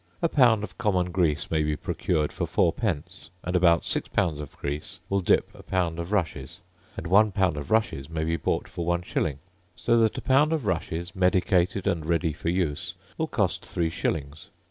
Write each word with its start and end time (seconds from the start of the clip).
A 0.19 0.27
pound 0.27 0.63
of 0.63 0.79
common 0.79 1.11
grease 1.11 1.51
may 1.51 1.61
be 1.61 1.75
procured 1.75 2.31
for 2.33 2.47
four 2.47 2.73
pence; 2.73 3.29
and 3.43 3.55
about 3.55 3.85
six 3.85 4.07
pounds 4.09 4.39
of 4.39 4.57
grease 4.57 4.99
will 5.09 5.21
dip 5.21 5.51
a 5.53 5.61
pound 5.61 5.99
of 5.99 6.11
rushes; 6.11 6.57
and 6.97 7.05
one 7.05 7.31
pound 7.31 7.55
of 7.55 7.69
rushes 7.69 8.09
may 8.09 8.23
be 8.23 8.35
bought 8.35 8.67
for 8.67 8.83
one 8.83 9.03
shilling: 9.03 9.37
so 9.75 9.97
that 9.97 10.17
a 10.17 10.21
pound 10.21 10.53
of 10.53 10.65
rushes, 10.65 11.15
medicated 11.15 11.85
and 11.85 12.07
ready 12.07 12.33
for 12.33 12.49
use, 12.49 12.95
will 13.19 13.27
cost 13.27 13.63
three 13.63 13.91
shillings. 13.91 14.49